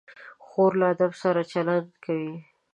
[0.45, 2.33] خور له ادب سره چلند کوي.